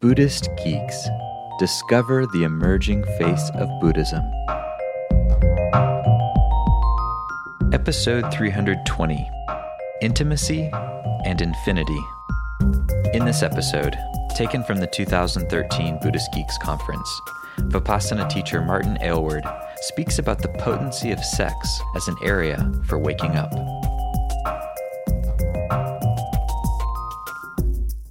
Buddhist 0.00 0.48
Geeks 0.62 1.08
Discover 1.58 2.26
the 2.26 2.44
Emerging 2.44 3.02
Face 3.18 3.50
of 3.56 3.68
Buddhism. 3.80 4.22
Episode 7.72 8.32
320 8.32 9.28
Intimacy 10.00 10.70
and 11.24 11.40
Infinity. 11.40 11.98
In 13.12 13.24
this 13.24 13.42
episode, 13.42 13.98
taken 14.36 14.62
from 14.62 14.78
the 14.78 14.86
2013 14.86 15.98
Buddhist 16.00 16.32
Geeks 16.32 16.56
Conference, 16.58 17.20
Vipassana 17.62 18.30
teacher 18.30 18.62
Martin 18.62 18.98
Aylward 19.00 19.42
speaks 19.80 20.20
about 20.20 20.40
the 20.40 20.54
potency 20.60 21.10
of 21.10 21.24
sex 21.24 21.80
as 21.96 22.06
an 22.06 22.14
area 22.22 22.70
for 22.86 23.00
waking 23.00 23.32
up. 23.32 23.52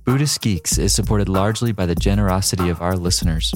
Buddhist 0.08 0.40
Geeks 0.40 0.78
is 0.78 0.94
supported 0.94 1.28
largely 1.28 1.74
by 1.74 1.86
the 1.86 1.94
generosity 1.94 2.70
of 2.70 2.82
our 2.82 2.96
listeners. 2.96 3.54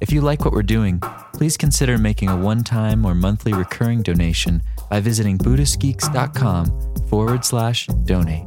If 0.00 0.10
you 0.10 0.22
like 0.22 0.46
what 0.46 0.54
we're 0.54 0.62
doing, 0.62 0.98
please 1.34 1.58
consider 1.58 1.98
making 1.98 2.30
a 2.30 2.36
one 2.38 2.64
time 2.64 3.04
or 3.04 3.14
monthly 3.14 3.52
recurring 3.52 4.00
donation 4.00 4.62
by 4.88 5.00
visiting 5.00 5.36
BuddhistGeeks.com 5.36 6.94
forward 7.08 7.44
slash 7.44 7.86
donate. 8.06 8.46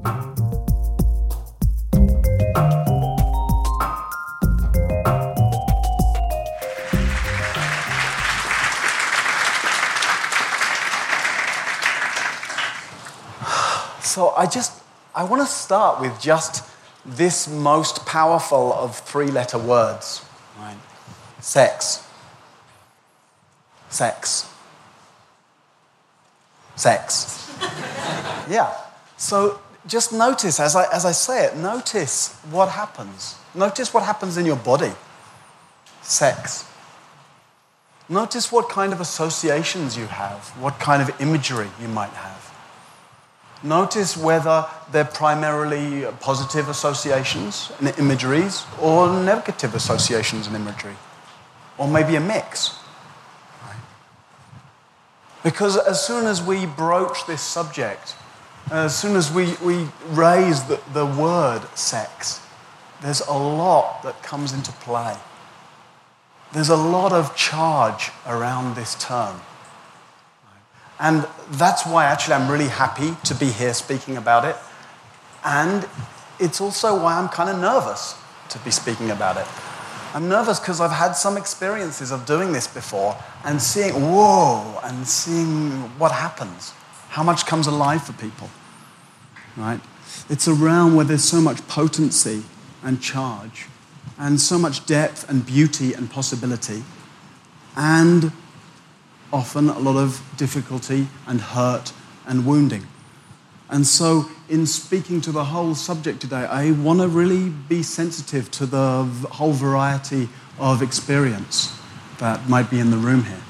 So 14.02 14.34
I 14.36 14.48
just, 14.52 14.82
I 15.14 15.24
want 15.24 15.44
to 15.44 15.48
start 15.48 16.02
with 16.02 16.20
just 16.20 16.73
this 17.06 17.48
most 17.48 18.06
powerful 18.06 18.74
of 18.74 18.98
three 18.98 19.28
letter 19.28 19.58
words, 19.58 20.26
right? 20.58 20.78
Sex. 21.40 22.08
Sex. 23.90 24.50
Sex. 26.76 27.56
yeah. 28.50 28.74
So 29.18 29.60
just 29.86 30.14
notice, 30.14 30.60
as 30.60 30.76
I, 30.76 30.92
as 30.94 31.06
I 31.06 31.12
say 31.12 31.46
it, 31.46 31.58
notice 31.58 32.34
what 32.50 32.70
happens. 32.70 33.36
Notice 33.54 33.94
what 33.94 34.04
happens 34.04 34.38
in 34.38 34.46
your 34.46 34.56
body. 34.56 34.92
Sex. 36.02 36.66
Notice 38.10 38.52
what 38.52 38.70
kind 38.70 38.94
of 38.94 39.00
associations 39.00 39.98
you 39.98 40.06
have, 40.06 40.50
what 40.60 40.80
kind 40.80 41.02
of 41.02 41.22
imagery 41.22 41.70
you 41.82 41.88
might 41.88 42.12
have. 42.12 42.43
Notice 43.64 44.18
whether 44.18 44.66
they're 44.92 45.06
primarily 45.06 46.06
positive 46.20 46.68
associations 46.68 47.72
and 47.80 47.98
imageries 47.98 48.66
or 48.82 49.08
negative 49.24 49.74
associations 49.74 50.48
and 50.48 50.56
imagery, 50.56 50.96
or 51.78 51.88
maybe 51.88 52.16
a 52.18 52.20
mix. 52.20 52.78
Because 55.44 55.78
as 55.78 56.06
soon 56.06 56.26
as 56.26 56.42
we 56.42 56.66
broach 56.66 57.26
this 57.26 57.42
subject, 57.42 58.16
as 58.72 58.98
soon 58.98 59.16
as 59.16 59.32
we, 59.32 59.56
we 59.64 59.88
raise 60.10 60.64
the, 60.64 60.82
the 60.94 61.06
word 61.06 61.62
sex, 61.76 62.42
there's 63.02 63.22
a 63.22 63.34
lot 63.34 64.04
that 64.04 64.24
comes 64.24 64.54
into 64.54 64.72
play. 64.72 65.16
There's 66.54 66.70
a 66.70 66.78
lot 66.78 67.12
of 67.12 67.36
charge 67.36 68.12
around 68.26 68.76
this 68.76 68.96
term. 68.96 69.42
And 71.00 71.28
that's 71.52 71.86
why 71.86 72.06
actually 72.06 72.36
I'm 72.36 72.50
really 72.50 72.68
happy 72.68 73.16
to 73.26 73.36
be 73.36 73.48
here 73.48 73.74
speaking 73.74 74.18
about 74.18 74.46
it. 74.46 74.56
And 75.44 75.88
it's 76.40 76.62
also 76.62 77.02
why 77.02 77.18
I'm 77.18 77.30
kind 77.30 77.50
of 77.50 77.60
nervous 77.60 78.16
to 78.50 78.60
be 78.60 78.72
speaking 78.72 79.12
about 79.12 79.38
it. 79.38 79.48
I'm 80.14 80.30
nervous 80.30 80.60
because 80.60 80.80
I've 80.80 80.92
had 80.92 81.14
some 81.14 81.38
experiences 81.38 82.12
of 82.12 82.26
doing 82.26 82.54
this 82.54 82.68
before 82.68 83.18
and 83.44 83.60
seeing, 83.60 83.94
whoa, 83.94 84.80
and 84.84 85.08
seeing 85.08 85.72
what 85.98 86.12
happens, 86.12 86.72
how 87.10 87.24
much 87.24 87.48
comes 87.48 87.66
alive 87.66 88.04
for 88.04 88.14
people, 88.14 88.50
right? 89.58 89.80
It's 90.30 90.48
a 90.48 90.54
realm 90.54 90.96
where 90.96 91.06
there's 91.06 91.24
so 91.24 91.42
much 91.42 91.68
potency 91.68 92.44
and 92.84 93.02
charge, 93.02 93.68
and 94.20 94.40
so 94.40 94.60
much 94.60 94.86
depth 94.86 95.28
and 95.30 95.44
beauty 95.44 95.94
and 95.94 96.12
possibility, 96.12 96.84
and 97.76 98.32
often 99.34 99.68
a 99.68 99.80
lot 99.80 99.98
of 99.98 100.22
difficulty 100.38 101.08
and 101.28 101.42
hurt 101.42 101.92
and 102.26 102.46
wounding. 102.46 102.88
And 103.70 103.88
so, 103.88 104.30
in 104.48 104.68
speaking 104.68 105.20
to 105.22 105.32
the 105.32 105.46
whole 105.46 105.74
subject 105.74 106.22
today, 106.22 106.46
I 106.46 106.72
want 106.72 107.00
to 107.00 107.08
really 107.08 107.50
be 107.50 107.82
sensitive 107.82 108.52
to 108.52 108.68
the 108.68 109.04
whole 109.32 109.54
variety 109.54 110.30
of 110.60 110.84
experience 110.84 111.76
that 112.20 112.48
might 112.48 112.70
be 112.70 112.80
in 112.80 112.92
the 112.92 112.98
room 112.98 113.24
here. 113.24 113.42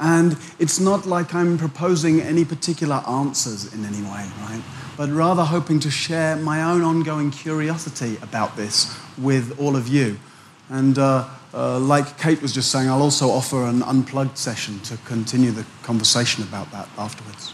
And 0.00 0.36
it's 0.58 0.80
not 0.80 1.04
like 1.04 1.34
I'm 1.34 1.58
proposing 1.58 2.20
any 2.20 2.44
particular 2.44 3.02
answers 3.06 3.72
in 3.72 3.84
any 3.84 4.02
way, 4.02 4.26
right? 4.40 4.62
But 4.96 5.10
rather 5.10 5.44
hoping 5.44 5.78
to 5.80 5.90
share 5.90 6.36
my 6.36 6.62
own 6.62 6.82
ongoing 6.82 7.30
curiosity 7.30 8.16
about 8.22 8.56
this 8.56 8.98
with 9.18 9.60
all 9.60 9.76
of 9.76 9.86
you. 9.86 10.18
And 10.70 10.98
uh, 10.98 11.28
uh, 11.54 11.78
like 11.78 12.18
Kate 12.18 12.40
was 12.40 12.52
just 12.52 12.70
saying, 12.70 12.88
I'll 12.88 13.02
also 13.02 13.30
offer 13.30 13.64
an 13.64 13.82
unplugged 13.82 14.38
session 14.38 14.80
to 14.80 14.96
continue 15.04 15.50
the 15.50 15.66
conversation 15.82 16.42
about 16.42 16.70
that 16.72 16.88
afterwards. 16.96 17.52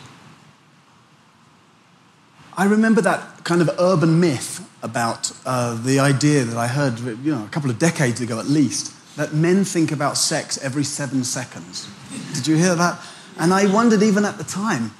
I 2.56 2.64
remember 2.64 3.00
that 3.02 3.44
kind 3.44 3.60
of 3.60 3.70
urban 3.78 4.18
myth 4.20 4.68
about 4.82 5.32
uh, 5.46 5.80
the 5.82 6.00
idea 6.00 6.44
that 6.44 6.56
I 6.56 6.66
heard 6.66 6.98
you 7.00 7.34
know, 7.34 7.44
a 7.44 7.48
couple 7.48 7.70
of 7.70 7.78
decades 7.78 8.20
ago 8.20 8.38
at 8.38 8.46
least 8.46 8.94
that 9.16 9.32
men 9.32 9.64
think 9.64 9.90
about 9.90 10.16
sex 10.16 10.58
every 10.62 10.84
seven 10.84 11.24
seconds. 11.24 11.88
Did 12.34 12.46
you 12.46 12.56
hear 12.56 12.74
that? 12.76 13.00
And 13.38 13.52
I 13.52 13.72
wondered 13.72 14.02
even 14.02 14.24
at 14.24 14.38
the 14.38 14.44
time, 14.44 14.92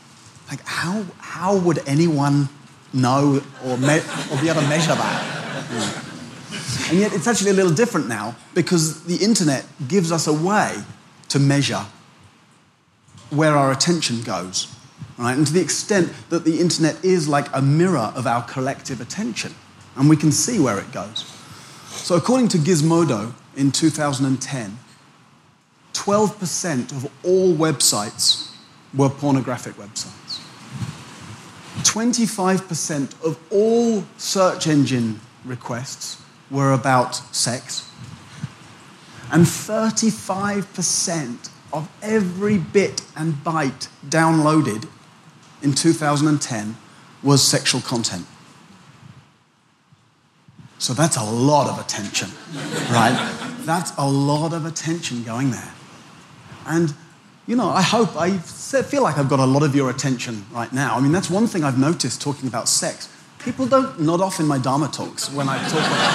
like, 0.49 0.65
how, 0.65 1.05
how 1.19 1.57
would 1.57 1.81
anyone 1.87 2.49
know 2.93 3.43
or, 3.65 3.77
me- 3.79 4.01
or 4.33 4.41
be 4.41 4.49
able 4.49 4.63
to 4.63 4.69
measure 4.69 4.95
that? 4.95 5.69
Yeah. 5.73 6.08
And 6.89 6.99
yet 6.99 7.13
it's 7.13 7.27
actually 7.27 7.51
a 7.51 7.55
little 7.55 7.73
different 7.73 8.09
now 8.09 8.35
because 8.55 9.05
the 9.05 9.17
internet 9.17 9.67
gives 9.89 10.11
us 10.11 10.27
a 10.27 10.33
way 10.33 10.75
to 11.29 11.39
measure 11.39 11.85
where 13.31 13.57
our 13.57 13.71
attention 13.71 14.23
goes. 14.23 14.75
Right? 15.19 15.37
And 15.37 15.47
to 15.47 15.53
the 15.53 15.61
extent 15.61 16.13
that 16.31 16.45
the 16.45 16.61
internet 16.61 17.05
is 17.05 17.29
like 17.29 17.47
a 17.53 17.61
mirror 17.61 18.13
of 18.15 18.27
our 18.27 18.43
collective 18.43 19.01
attention, 19.01 19.55
and 19.97 20.09
we 20.09 20.17
can 20.17 20.33
see 20.33 20.59
where 20.59 20.79
it 20.79 20.91
goes. 20.93 21.25
So, 21.89 22.15
according 22.15 22.49
to 22.49 22.59
Gizmodo 22.59 23.35
in 23.57 23.73
2010, 23.73 24.79
12% 25.93 26.93
of 26.93 27.11
all 27.25 27.53
websites 27.55 28.55
were 28.95 29.11
pornographic 29.11 29.75
websites. 29.75 30.41
25% 31.83 33.25
of 33.25 33.39
all 33.51 34.05
search 34.17 34.67
engine 34.67 35.21
requests 35.45 36.18
were 36.51 36.73
about 36.73 37.15
sex. 37.35 37.91
And 39.31 39.45
35% 39.45 41.51
of 41.73 41.89
every 42.03 42.59
bit 42.59 43.03
and 43.17 43.35
byte 43.35 43.89
downloaded 44.09 44.89
in 45.63 45.75
2010 45.75 46.77
was 47.23 47.43
sexual 47.43 47.81
content. 47.81 48.27
So 50.79 50.95
that's 50.95 51.17
a 51.17 51.25
lot 51.25 51.69
of 51.69 51.85
attention, 51.85 52.31
right? 52.91 53.17
That's 53.61 53.93
a 53.99 54.09
lot 54.09 54.53
of 54.53 54.65
attention 54.65 55.25
going 55.25 55.51
there. 55.51 55.73
And, 56.67 56.95
you 57.47 57.57
know, 57.57 57.69
I 57.69 57.83
hope, 57.83 58.17
I 58.17 58.39
feel 58.39 59.03
like 59.03 59.19
I've 59.19 59.29
got 59.29 59.41
a 59.41 59.45
lot 59.45 59.63
of 59.63 59.75
your 59.75 59.91
attention 59.91 60.47
right 60.53 60.73
now. 60.73 60.97
I 60.97 61.01
mean, 61.01 61.13
that's 61.13 61.29
one 61.29 61.47
thing 61.47 61.65
I've 61.65 61.79
noticed 61.79 62.23
talking 62.23 62.49
about 62.49 62.69
sex. 62.69 63.13
People 63.49 63.67
don't 63.67 63.99
nod 63.99 64.21
off 64.21 64.41
in 64.41 64.47
my 64.47 64.59
Dharma 64.59 64.89
talks 64.89 65.33
when 65.33 65.49
I 65.49 65.57
talk 65.71 65.81
about 65.81 66.13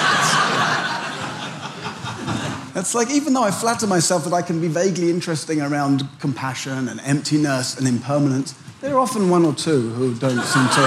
this. 2.70 2.80
It's 2.80 2.94
like, 2.94 3.10
even 3.10 3.34
though 3.34 3.42
I 3.42 3.50
flatter 3.50 3.88
myself 3.88 4.22
that 4.22 4.32
I 4.32 4.40
can 4.40 4.60
be 4.60 4.68
vaguely 4.68 5.10
interesting 5.10 5.60
around 5.60 6.08
compassion 6.20 6.86
and 6.88 7.00
emptiness 7.00 7.76
and 7.76 7.88
impermanence, 7.88 8.54
there 8.80 8.94
are 8.94 9.00
often 9.00 9.30
one 9.30 9.44
or 9.44 9.52
two 9.52 9.90
who 9.94 10.14
don't 10.14 10.44
seem 10.44 10.68
to. 10.68 10.80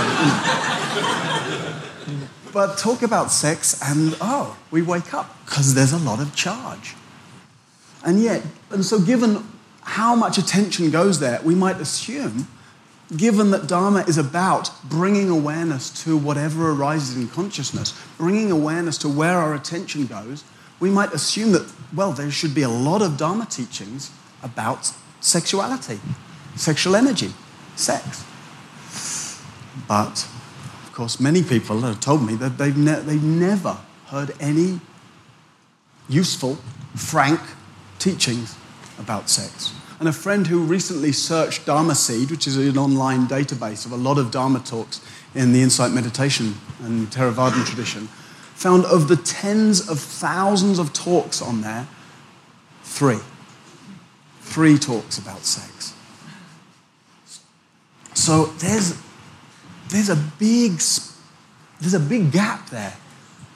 You 2.07 2.17
know. 2.17 2.27
But 2.53 2.77
talk 2.77 3.01
about 3.01 3.29
sex, 3.29 3.81
and 3.83 4.15
oh, 4.21 4.55
we 4.71 4.81
wake 4.81 5.13
up 5.13 5.35
because 5.43 5.73
there's 5.73 5.91
a 5.91 5.97
lot 5.97 6.21
of 6.21 6.33
charge. 6.33 6.95
And 8.05 8.21
yet, 8.21 8.41
and 8.71 8.85
so 8.85 9.01
given 9.01 9.43
how 9.81 10.15
much 10.15 10.37
attention 10.37 10.91
goes 10.91 11.19
there, 11.19 11.41
we 11.43 11.55
might 11.55 11.81
assume 11.81 12.47
given 13.15 13.51
that 13.51 13.67
Dharma 13.67 14.01
is 14.01 14.17
about 14.17 14.69
bringing 14.83 15.29
awareness 15.29 16.03
to 16.03 16.17
whatever 16.17 16.71
arises 16.71 17.15
in 17.15 17.27
consciousness, 17.29 17.93
bringing 18.17 18.51
awareness 18.51 18.97
to 18.99 19.09
where 19.09 19.37
our 19.37 19.53
attention 19.55 20.07
goes, 20.07 20.43
we 20.79 20.89
might 20.89 21.13
assume 21.13 21.53
that, 21.53 21.71
well, 21.95 22.11
there 22.11 22.29
should 22.29 22.53
be 22.53 22.63
a 22.63 22.69
lot 22.69 23.01
of 23.01 23.17
Dharma 23.17 23.45
teachings 23.45 24.11
about 24.43 24.91
sexuality, 25.21 25.99
sexual 26.55 26.95
energy, 26.95 27.33
sex. 27.75 28.25
But, 29.87 30.27
of 30.85 30.91
course, 30.93 31.19
many 31.19 31.43
people 31.43 31.81
have 31.81 31.99
told 31.99 32.25
me 32.25 32.35
that 32.35 32.57
they've, 32.57 32.77
ne- 32.77 33.01
they've 33.01 33.23
never 33.23 33.77
heard 34.07 34.33
any 34.39 34.81
useful, 36.09 36.57
frank 36.95 37.39
teachings 37.99 38.55
about 38.99 39.29
sex. 39.29 39.73
And 39.99 40.07
a 40.07 40.13
friend 40.13 40.45
who 40.45 40.61
recently 40.61 41.11
searched 41.11 41.65
Dharma 41.65 41.95
Seed, 41.95 42.29
which 42.29 42.45
is 42.45 42.55
an 42.55 42.77
online 42.77 43.27
database 43.27 43.85
of 43.85 43.91
a 43.91 43.95
lot 43.95 44.19
of 44.19 44.29
Dharma 44.29 44.59
talks 44.59 45.01
in 45.33 45.53
the 45.53 45.61
Insight 45.61 45.91
Meditation 45.91 46.55
and 46.83 47.07
Theravadan 47.07 47.65
tradition, 47.65 48.07
found 48.53 48.85
of 48.85 49.07
the 49.07 49.15
tens 49.15 49.89
of 49.89 49.99
thousands 49.99 50.77
of 50.77 50.93
talks 50.93 51.41
on 51.41 51.61
there, 51.61 51.87
three. 52.83 53.19
Three 54.41 54.77
talks 54.77 55.17
about 55.17 55.39
sex. 55.45 55.93
So 58.13 58.45
there's, 58.45 58.99
there's, 59.89 60.09
a 60.09 60.15
big, 60.15 60.73
there's 61.79 61.93
a 61.95 61.99
big 61.99 62.31
gap 62.31 62.69
there. 62.69 62.95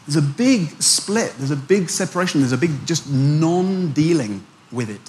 There's 0.07 0.15
a 0.15 0.21
big 0.27 0.81
split. 0.81 1.33
There's 1.37 1.51
a 1.51 1.55
big 1.55 1.89
separation. 1.89 2.41
There's 2.41 2.51
a 2.51 2.57
big 2.57 2.85
just 2.85 3.07
non 3.09 3.91
dealing 3.91 4.43
with 4.71 4.89
it. 4.89 5.01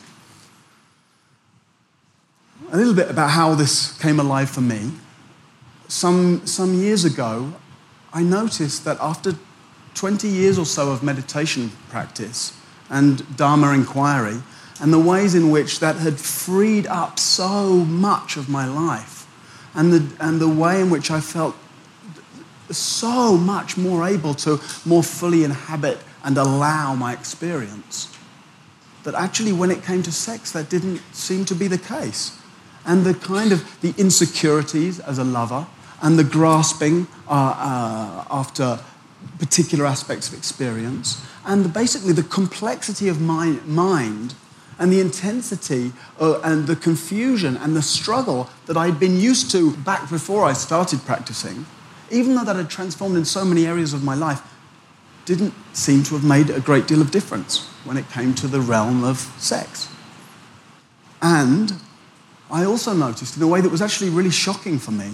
A 2.72 2.76
little 2.76 2.94
bit 2.94 3.10
about 3.10 3.28
how 3.28 3.54
this 3.54 3.98
came 3.98 4.18
alive 4.18 4.48
for 4.48 4.62
me. 4.62 4.92
Some, 5.88 6.46
some 6.46 6.72
years 6.72 7.04
ago, 7.04 7.52
I 8.14 8.22
noticed 8.22 8.86
that 8.86 8.96
after 8.98 9.34
20 9.94 10.26
years 10.26 10.58
or 10.58 10.64
so 10.64 10.90
of 10.90 11.02
meditation 11.02 11.70
practice 11.90 12.58
and 12.88 13.36
Dharma 13.36 13.72
inquiry, 13.72 14.40
and 14.80 14.90
the 14.90 14.98
ways 14.98 15.34
in 15.34 15.50
which 15.50 15.80
that 15.80 15.96
had 15.96 16.18
freed 16.18 16.86
up 16.86 17.18
so 17.18 17.84
much 17.84 18.38
of 18.38 18.48
my 18.48 18.66
life, 18.66 19.26
and 19.74 19.92
the, 19.92 20.16
and 20.18 20.40
the 20.40 20.48
way 20.48 20.80
in 20.80 20.88
which 20.88 21.10
I 21.10 21.20
felt 21.20 21.54
so 22.70 23.36
much 23.36 23.76
more 23.76 24.08
able 24.08 24.32
to 24.34 24.58
more 24.86 25.02
fully 25.02 25.44
inhabit 25.44 25.98
and 26.24 26.38
allow 26.38 26.94
my 26.94 27.12
experience. 27.12 28.16
That 29.04 29.14
actually, 29.14 29.52
when 29.52 29.70
it 29.70 29.84
came 29.84 30.02
to 30.04 30.12
sex, 30.12 30.52
that 30.52 30.70
didn't 30.70 31.02
seem 31.12 31.44
to 31.46 31.54
be 31.54 31.68
the 31.68 31.76
case. 31.76 32.38
And 32.84 33.04
the 33.04 33.14
kind 33.14 33.52
of 33.52 33.80
the 33.80 33.94
insecurities 33.96 34.98
as 35.00 35.18
a 35.18 35.24
lover 35.24 35.66
and 36.02 36.18
the 36.18 36.24
grasping 36.24 37.06
uh, 37.28 37.30
uh, 37.30 38.24
after 38.30 38.80
particular 39.38 39.86
aspects 39.86 40.28
of 40.28 40.34
experience, 40.34 41.24
and 41.46 41.72
basically 41.72 42.12
the 42.12 42.24
complexity 42.24 43.08
of 43.08 43.20
my 43.20 43.58
mind 43.64 44.34
and 44.78 44.92
the 44.92 45.00
intensity 45.00 45.92
uh, 46.20 46.40
and 46.42 46.66
the 46.66 46.74
confusion 46.74 47.56
and 47.56 47.76
the 47.76 47.82
struggle 47.82 48.48
that 48.66 48.76
I'd 48.76 48.98
been 48.98 49.18
used 49.18 49.50
to 49.52 49.76
back 49.78 50.10
before 50.10 50.44
I 50.44 50.54
started 50.54 51.00
practicing, 51.04 51.66
even 52.10 52.34
though 52.34 52.44
that 52.44 52.56
had 52.56 52.68
transformed 52.68 53.16
in 53.16 53.24
so 53.24 53.44
many 53.44 53.66
areas 53.66 53.92
of 53.92 54.02
my 54.02 54.14
life, 54.14 54.42
didn't 55.24 55.54
seem 55.72 56.02
to 56.04 56.14
have 56.14 56.24
made 56.24 56.50
a 56.50 56.60
great 56.60 56.88
deal 56.88 57.00
of 57.00 57.12
difference 57.12 57.68
when 57.84 57.96
it 57.96 58.10
came 58.10 58.34
to 58.34 58.48
the 58.48 58.60
realm 58.60 59.04
of 59.04 59.18
sex. 59.38 59.88
And 61.20 61.74
I 62.52 62.66
also 62.66 62.92
noticed, 62.92 63.36
in 63.36 63.42
a 63.42 63.46
way 63.46 63.62
that 63.62 63.70
was 63.70 63.80
actually 63.80 64.10
really 64.10 64.30
shocking 64.30 64.78
for 64.78 64.90
me, 64.90 65.10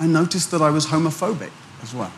I 0.00 0.06
noticed 0.06 0.50
that 0.50 0.62
I 0.62 0.70
was 0.70 0.86
homophobic 0.86 1.50
as 1.82 1.94
well. 1.94 2.12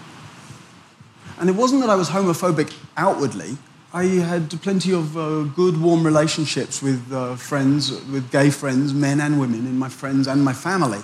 And 1.38 1.50
it 1.50 1.56
wasn't 1.56 1.82
that 1.82 1.90
I 1.90 1.96
was 1.96 2.08
homophobic 2.08 2.72
outwardly. 2.96 3.58
I 3.92 4.04
had 4.04 4.50
plenty 4.62 4.92
of 4.92 5.16
uh, 5.16 5.42
good, 5.42 5.80
warm 5.80 6.04
relationships 6.04 6.80
with 6.80 7.12
uh, 7.12 7.34
friends, 7.36 7.90
with 7.90 8.30
gay 8.30 8.50
friends, 8.50 8.94
men 8.94 9.20
and 9.20 9.40
women, 9.40 9.66
in 9.66 9.76
my 9.76 9.88
friends 9.88 10.28
and 10.28 10.44
my 10.44 10.52
family. 10.52 11.00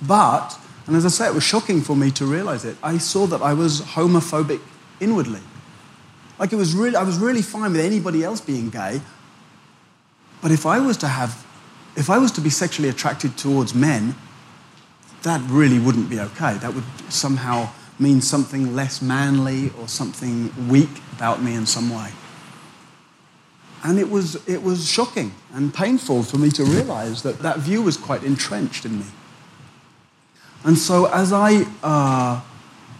But, 0.00 0.58
and 0.86 0.96
as 0.96 1.04
I 1.04 1.08
say, 1.08 1.26
it 1.26 1.34
was 1.34 1.44
shocking 1.44 1.82
for 1.82 1.96
me 1.96 2.10
to 2.12 2.24
realize 2.24 2.64
it, 2.64 2.76
I 2.82 2.98
saw 2.98 3.26
that 3.26 3.42
I 3.42 3.52
was 3.52 3.80
homophobic 3.80 4.60
inwardly. 5.00 5.40
Like 6.38 6.52
it 6.52 6.56
was 6.56 6.74
really, 6.74 6.96
I 6.96 7.02
was 7.02 7.18
really 7.18 7.42
fine 7.42 7.72
with 7.72 7.80
anybody 7.80 8.22
else 8.22 8.40
being 8.40 8.70
gay. 8.70 9.00
But 10.40 10.52
if 10.52 10.64
I 10.64 10.78
was 10.78 10.96
to 10.98 11.08
have, 11.08 11.46
if 11.96 12.10
I 12.10 12.18
was 12.18 12.32
to 12.32 12.40
be 12.40 12.50
sexually 12.50 12.88
attracted 12.88 13.36
towards 13.36 13.74
men, 13.74 14.14
that 15.22 15.40
really 15.50 15.78
wouldn't 15.78 16.08
be 16.08 16.20
okay. 16.20 16.54
That 16.58 16.74
would 16.74 16.84
somehow 17.08 17.70
mean 17.98 18.20
something 18.20 18.74
less 18.74 19.02
manly 19.02 19.70
or 19.78 19.88
something 19.88 20.52
weak 20.68 20.88
about 21.12 21.42
me 21.42 21.54
in 21.54 21.66
some 21.66 21.90
way. 21.90 22.10
And 23.82 23.98
it 23.98 24.10
was, 24.10 24.36
it 24.48 24.62
was 24.62 24.88
shocking 24.88 25.32
and 25.54 25.72
painful 25.72 26.22
for 26.22 26.38
me 26.38 26.50
to 26.50 26.64
realize 26.64 27.22
that 27.22 27.38
that 27.40 27.58
view 27.58 27.82
was 27.82 27.96
quite 27.96 28.22
entrenched 28.22 28.84
in 28.84 28.98
me. 28.98 29.06
And 30.64 30.76
so 30.76 31.06
as 31.06 31.32
I, 31.32 31.66
uh, 31.82 32.40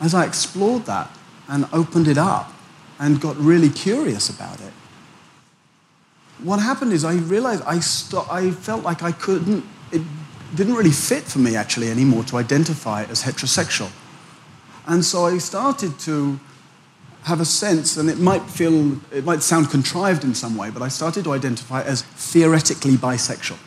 as 0.00 0.14
I 0.14 0.24
explored 0.24 0.86
that 0.86 1.10
and 1.48 1.66
opened 1.72 2.08
it 2.08 2.16
up 2.16 2.52
and 2.98 3.20
got 3.20 3.36
really 3.36 3.68
curious 3.68 4.30
about 4.30 4.60
it, 4.60 4.72
what 6.42 6.60
happened 6.60 6.92
is 6.92 7.04
I 7.04 7.14
realized 7.14 7.62
I, 7.66 7.80
st- 7.80 8.28
I 8.30 8.50
felt 8.50 8.82
like 8.82 9.02
I 9.02 9.12
couldn't, 9.12 9.64
it 9.92 10.02
didn't 10.54 10.74
really 10.74 10.90
fit 10.90 11.24
for 11.24 11.38
me 11.38 11.56
actually 11.56 11.90
anymore 11.90 12.24
to 12.24 12.36
identify 12.36 13.04
as 13.04 13.22
heterosexual. 13.22 13.90
And 14.86 15.04
so 15.04 15.26
I 15.26 15.38
started 15.38 15.98
to 16.00 16.40
have 17.24 17.40
a 17.40 17.44
sense, 17.44 17.96
and 17.96 18.08
it 18.08 18.18
might 18.18 18.42
feel, 18.42 18.98
it 19.12 19.24
might 19.24 19.42
sound 19.42 19.70
contrived 19.70 20.24
in 20.24 20.34
some 20.34 20.56
way, 20.56 20.70
but 20.70 20.82
I 20.82 20.88
started 20.88 21.24
to 21.24 21.32
identify 21.32 21.82
as 21.82 22.02
theoretically 22.02 22.94
bisexual. 22.94 23.58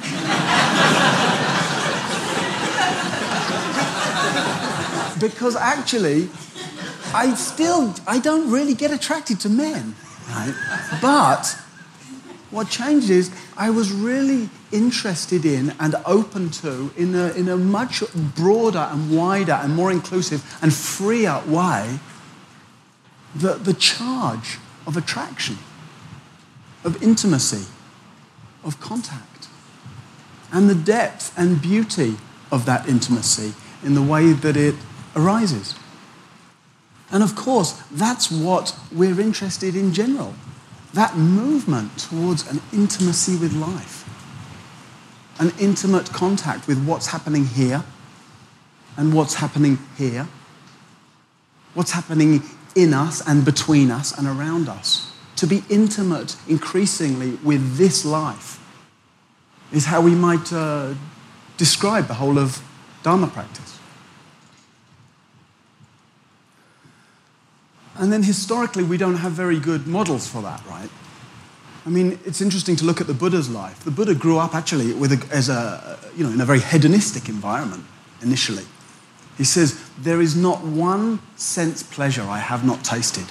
because 5.20 5.56
actually, 5.56 6.28
I 7.12 7.34
still, 7.34 7.92
I 8.06 8.20
don't 8.20 8.50
really 8.50 8.74
get 8.74 8.92
attracted 8.92 9.40
to 9.40 9.48
men, 9.48 9.96
right? 10.28 10.54
But 11.02 11.58
what 12.50 12.68
changed 12.68 13.10
is 13.10 13.30
I 13.56 13.70
was 13.70 13.92
really 13.92 14.48
interested 14.72 15.44
in 15.44 15.74
and 15.78 15.94
open 16.04 16.50
to, 16.50 16.90
in 16.96 17.14
a, 17.14 17.32
in 17.32 17.48
a 17.48 17.56
much 17.56 18.02
broader 18.34 18.88
and 18.90 19.16
wider 19.16 19.52
and 19.52 19.74
more 19.74 19.92
inclusive 19.92 20.58
and 20.60 20.74
freer 20.74 21.42
way, 21.46 22.00
the, 23.34 23.54
the 23.54 23.74
charge 23.74 24.58
of 24.86 24.96
attraction, 24.96 25.58
of 26.84 27.00
intimacy, 27.02 27.66
of 28.64 28.80
contact, 28.80 29.48
and 30.52 30.68
the 30.68 30.74
depth 30.74 31.32
and 31.36 31.62
beauty 31.62 32.16
of 32.50 32.66
that 32.66 32.88
intimacy 32.88 33.54
in 33.84 33.94
the 33.94 34.02
way 34.02 34.32
that 34.32 34.56
it 34.56 34.74
arises. 35.14 35.76
And 37.12 37.22
of 37.22 37.36
course, 37.36 37.80
that's 37.92 38.30
what 38.30 38.76
we're 38.92 39.20
interested 39.20 39.76
in 39.76 39.92
general 39.92 40.34
that 40.94 41.16
movement 41.16 41.98
towards 41.98 42.50
an 42.50 42.60
intimacy 42.72 43.36
with 43.36 43.52
life, 43.54 44.08
an 45.38 45.52
intimate 45.58 46.12
contact 46.12 46.66
with 46.66 46.84
what's 46.84 47.08
happening 47.08 47.46
here 47.46 47.84
and 48.96 49.14
what's 49.14 49.34
happening 49.34 49.78
here, 49.96 50.28
what's 51.74 51.92
happening 51.92 52.42
in 52.74 52.92
us 52.92 53.26
and 53.26 53.44
between 53.44 53.90
us 53.90 54.16
and 54.16 54.26
around 54.26 54.68
us. 54.68 55.12
To 55.36 55.46
be 55.46 55.62
intimate 55.70 56.36
increasingly 56.48 57.36
with 57.36 57.76
this 57.76 58.04
life 58.04 58.58
is 59.72 59.86
how 59.86 60.00
we 60.00 60.14
might 60.14 60.52
uh, 60.52 60.94
describe 61.56 62.08
the 62.08 62.14
whole 62.14 62.38
of 62.38 62.62
Dharma 63.02 63.28
practice. 63.28 63.79
And 68.00 68.10
then 68.10 68.22
historically, 68.22 68.82
we 68.82 68.96
don't 68.96 69.16
have 69.16 69.32
very 69.32 69.60
good 69.60 69.86
models 69.86 70.26
for 70.26 70.40
that, 70.40 70.64
right? 70.66 70.88
I 71.84 71.90
mean, 71.90 72.18
it's 72.24 72.40
interesting 72.40 72.74
to 72.76 72.86
look 72.86 72.98
at 72.98 73.06
the 73.06 73.12
Buddha's 73.12 73.50
life. 73.50 73.84
The 73.84 73.90
Buddha 73.90 74.14
grew 74.14 74.38
up 74.38 74.54
actually 74.54 74.94
with 74.94 75.12
a, 75.12 75.34
as 75.34 75.50
a, 75.50 75.98
you 76.16 76.24
know, 76.24 76.30
in 76.30 76.40
a 76.40 76.46
very 76.46 76.60
hedonistic 76.60 77.28
environment 77.28 77.84
initially. 78.22 78.64
He 79.36 79.44
says, 79.44 79.78
There 79.98 80.22
is 80.22 80.34
not 80.34 80.64
one 80.64 81.20
sense 81.36 81.82
pleasure 81.82 82.22
I 82.22 82.38
have 82.38 82.64
not 82.64 82.84
tasted. 82.84 83.26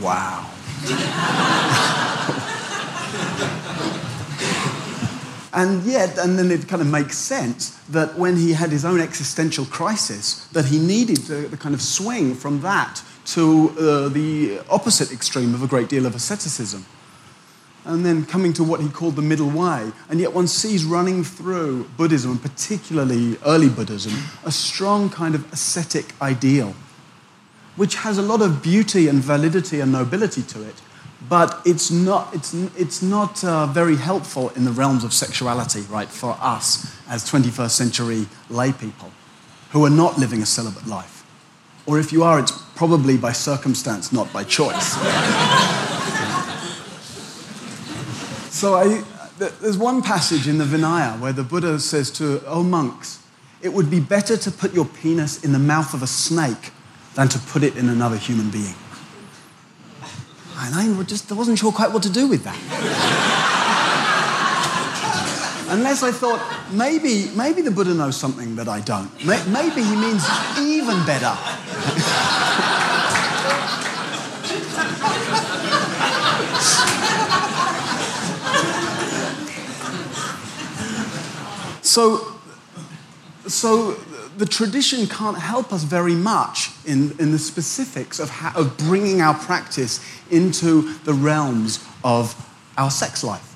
Wow. 0.00 0.50
and 5.52 5.84
yet, 5.84 6.18
and 6.18 6.36
then 6.36 6.50
it 6.50 6.66
kind 6.66 6.82
of 6.82 6.88
makes 6.88 7.16
sense 7.16 7.78
that 7.90 8.18
when 8.18 8.36
he 8.36 8.54
had 8.54 8.70
his 8.70 8.84
own 8.84 9.00
existential 9.00 9.66
crisis, 9.66 10.48
that 10.48 10.64
he 10.64 10.80
needed 10.80 11.18
the, 11.18 11.46
the 11.48 11.56
kind 11.56 11.76
of 11.76 11.82
swing 11.82 12.34
from 12.34 12.60
that 12.62 13.04
to 13.24 13.70
uh, 13.78 14.08
the 14.08 14.60
opposite 14.68 15.12
extreme 15.12 15.54
of 15.54 15.62
a 15.62 15.66
great 15.66 15.88
deal 15.88 16.06
of 16.06 16.14
asceticism. 16.14 16.84
And 17.84 18.06
then 18.06 18.24
coming 18.24 18.52
to 18.54 18.64
what 18.64 18.80
he 18.80 18.88
called 18.88 19.16
the 19.16 19.22
middle 19.22 19.50
way. 19.50 19.90
And 20.08 20.20
yet 20.20 20.32
one 20.32 20.46
sees 20.46 20.84
running 20.84 21.24
through 21.24 21.84
Buddhism, 21.96 22.32
and 22.32 22.42
particularly 22.42 23.36
early 23.44 23.68
Buddhism, 23.68 24.12
a 24.44 24.52
strong 24.52 25.10
kind 25.10 25.34
of 25.34 25.52
ascetic 25.52 26.14
ideal, 26.22 26.74
which 27.74 27.96
has 27.96 28.18
a 28.18 28.22
lot 28.22 28.40
of 28.40 28.62
beauty 28.62 29.08
and 29.08 29.18
validity 29.18 29.80
and 29.80 29.90
nobility 29.90 30.42
to 30.42 30.62
it, 30.62 30.76
but 31.28 31.60
it's 31.64 31.90
not, 31.90 32.32
it's, 32.34 32.54
it's 32.54 33.02
not 33.02 33.42
uh, 33.44 33.66
very 33.66 33.96
helpful 33.96 34.50
in 34.50 34.64
the 34.64 34.72
realms 34.72 35.02
of 35.02 35.12
sexuality, 35.12 35.80
right, 35.82 36.08
for 36.08 36.36
us 36.40 36.96
as 37.08 37.28
21st 37.28 37.70
century 37.70 38.26
lay 38.48 38.72
people 38.72 39.10
who 39.70 39.84
are 39.84 39.90
not 39.90 40.18
living 40.18 40.42
a 40.42 40.46
celibate 40.46 40.86
life 40.86 41.21
Or 41.86 41.98
if 41.98 42.12
you 42.12 42.22
are, 42.22 42.38
it's 42.38 42.52
probably 42.74 43.16
by 43.16 43.32
circumstance, 43.32 44.12
not 44.12 44.30
by 44.32 44.44
choice. 44.44 44.92
so 48.50 48.74
I, 48.74 49.02
there's 49.38 49.78
one 49.78 50.02
passage 50.02 50.46
in 50.46 50.58
the 50.58 50.64
Vinaya 50.64 51.18
where 51.18 51.32
the 51.32 51.42
Buddha 51.42 51.80
says 51.80 52.10
to, 52.12 52.42
oh 52.46 52.62
monks, 52.62 53.20
it 53.60 53.72
would 53.72 53.90
be 53.90 54.00
better 54.00 54.36
to 54.36 54.50
put 54.50 54.74
your 54.74 54.84
penis 54.84 55.44
in 55.44 55.52
the 55.52 55.58
mouth 55.58 55.94
of 55.94 56.02
a 56.02 56.06
snake 56.06 56.72
than 57.14 57.28
to 57.28 57.38
put 57.38 57.62
it 57.62 57.76
in 57.76 57.88
another 57.88 58.16
human 58.16 58.50
being. 58.50 58.74
And 60.58 60.74
I 60.74 61.02
just 61.04 61.30
wasn't 61.32 61.58
sure 61.58 61.72
quite 61.72 61.92
what 61.92 62.02
to 62.04 62.10
do 62.10 62.28
with 62.28 62.44
that. 62.44 63.48
Unless 65.72 66.02
I 66.02 66.12
thought, 66.12 66.38
maybe, 66.70 67.30
maybe 67.34 67.62
the 67.62 67.70
Buddha 67.70 67.94
knows 67.94 68.14
something 68.14 68.56
that 68.56 68.68
I 68.68 68.80
don't. 68.80 69.10
Maybe 69.24 69.82
he 69.82 69.96
means 69.96 70.22
even 70.60 71.02
better. 71.06 71.34
so, 81.80 82.36
so 83.46 83.92
the 84.36 84.44
tradition 84.44 85.06
can't 85.06 85.38
help 85.38 85.72
us 85.72 85.84
very 85.84 86.14
much 86.14 86.68
in, 86.84 87.16
in 87.18 87.32
the 87.32 87.38
specifics 87.38 88.20
of, 88.20 88.28
how, 88.28 88.52
of 88.60 88.76
bringing 88.76 89.22
our 89.22 89.32
practice 89.32 90.04
into 90.30 90.92
the 91.04 91.14
realms 91.14 91.82
of 92.04 92.34
our 92.76 92.90
sex 92.90 93.24
life? 93.24 93.51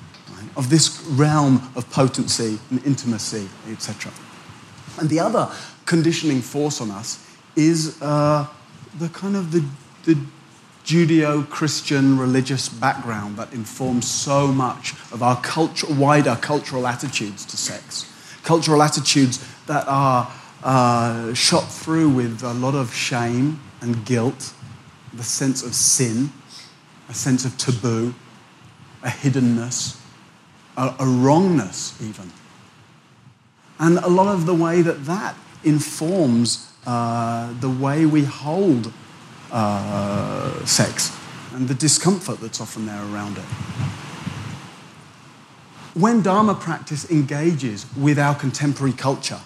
Of 0.56 0.70
this 0.70 1.04
realm 1.10 1.70
of 1.76 1.88
potency 1.90 2.58
and 2.70 2.84
intimacy, 2.84 3.48
etc. 3.70 4.12
And 4.98 5.08
the 5.08 5.20
other 5.20 5.50
conditioning 5.84 6.40
force 6.40 6.80
on 6.80 6.90
us 6.90 7.22
is 7.54 8.00
uh, 8.02 8.46
the 8.98 9.08
kind 9.10 9.36
of 9.36 9.52
the, 9.52 9.64
the 10.04 10.18
Judeo-Christian 10.84 12.18
religious 12.18 12.68
background 12.68 13.36
that 13.36 13.52
informs 13.52 14.08
so 14.08 14.46
much 14.46 14.92
of 15.12 15.22
our 15.22 15.40
wider 15.90 16.36
cultural 16.40 16.86
attitudes 16.86 17.44
to 17.46 17.56
sex. 17.56 18.12
Cultural 18.42 18.82
attitudes 18.82 19.44
that 19.66 19.84
are 19.88 20.30
uh, 20.62 21.34
shot 21.34 21.68
through 21.70 22.08
with 22.10 22.42
a 22.42 22.54
lot 22.54 22.75
of 22.75 22.94
shame 22.94 23.60
and 23.80 24.04
guilt, 24.04 24.52
the 25.12 25.25
sense 25.25 25.62
of 25.62 25.75
sin, 25.75 26.32
a 27.08 27.14
sense 27.14 27.44
of 27.44 27.58
taboo, 27.58 28.14
a 29.02 29.08
hiddenness, 29.08 30.00
a, 30.76 30.95
a 30.99 31.06
wrongness, 31.06 32.00
even. 32.02 32.30
And 33.78 33.99
a 33.99 34.09
lot 34.09 34.28
of 34.35 34.47
the 34.47 34.54
way 34.54 34.83
that 34.83 35.04
that 35.06 35.37
informs 35.64 36.73
uh, 36.87 37.52
the 37.61 37.68
way 37.68 38.06
we 38.06 38.25
hold 38.25 38.92
uh, 39.52 40.64
sex 40.64 41.16
and 41.52 41.68
the 41.68 41.75
discomfort 41.75 42.40
that's 42.40 42.61
often 42.61 42.87
there 42.87 43.02
around 43.12 43.38
it. 43.38 43.45
When 45.95 46.21
Dharma 46.21 46.54
practice 46.54 47.11
engages 47.11 47.87
with 47.97 48.18
our 48.18 48.35
contemporary 48.35 48.92
culture, 48.92 49.40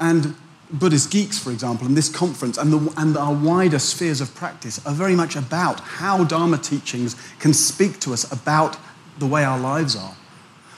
and 0.00 0.34
Buddhist 0.72 1.10
geeks, 1.10 1.38
for 1.38 1.50
example, 1.50 1.86
in 1.86 1.94
this 1.94 2.08
conference 2.08 2.56
and, 2.56 2.72
the, 2.72 2.94
and 2.96 3.16
our 3.16 3.34
wider 3.34 3.78
spheres 3.78 4.22
of 4.22 4.34
practice 4.34 4.84
are 4.86 4.94
very 4.94 5.14
much 5.14 5.36
about 5.36 5.80
how 5.80 6.24
Dharma 6.24 6.56
teachings 6.56 7.14
can 7.38 7.52
speak 7.52 8.00
to 8.00 8.14
us 8.14 8.30
about 8.32 8.78
the 9.18 9.26
way 9.26 9.44
our 9.44 9.60
lives 9.60 9.94
are. 9.94 10.16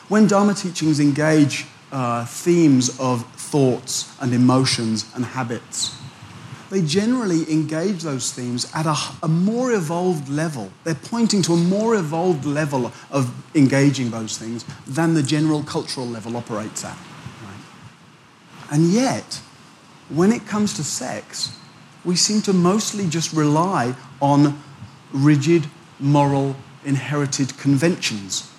When 0.08 0.26
Dharma 0.26 0.54
teachings 0.54 1.00
engage 1.00 1.66
uh, 1.90 2.26
themes 2.26 2.98
of 3.00 3.24
thoughts 3.36 4.14
and 4.20 4.34
emotions 4.34 5.06
and 5.14 5.24
habits, 5.24 5.96
they 6.70 6.82
generally 6.82 7.50
engage 7.52 8.02
those 8.02 8.32
themes 8.32 8.70
at 8.74 8.86
a, 8.86 8.96
a, 9.22 9.28
more 9.28 9.72
evolved 9.72 10.28
level. 10.28 10.72
They're 10.82 10.94
pointing 10.94 11.40
to 11.42 11.52
a 11.52 11.56
more 11.56 11.94
evolved 11.94 12.44
level 12.44 12.92
of 13.10 13.32
engaging 13.54 14.10
those 14.10 14.36
things 14.36 14.64
than 14.86 15.14
the 15.14 15.22
general 15.22 15.62
cultural 15.62 16.06
level 16.06 16.36
operates 16.36 16.84
at. 16.84 16.98
And 18.70 18.90
yet, 18.90 19.40
when 20.08 20.32
it 20.32 20.46
comes 20.46 20.74
to 20.74 20.84
sex, 20.84 21.56
we 22.04 22.16
seem 22.16 22.42
to 22.42 22.52
mostly 22.52 23.06
just 23.06 23.32
rely 23.32 23.94
on 24.20 24.60
rigid, 25.12 25.66
moral, 26.00 26.56
inherited 26.84 27.56
conventions. 27.56 28.50